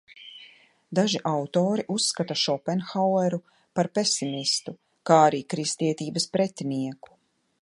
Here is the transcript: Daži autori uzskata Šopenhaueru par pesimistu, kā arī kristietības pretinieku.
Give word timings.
Daži 0.99 1.19
autori 1.31 1.85
uzskata 1.97 2.37
Šopenhaueru 2.45 3.41
par 3.81 3.93
pesimistu, 3.99 4.77
kā 5.11 5.23
arī 5.31 5.47
kristietības 5.57 6.31
pretinieku. 6.37 7.19